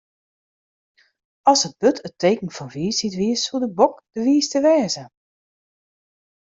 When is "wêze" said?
4.65-5.03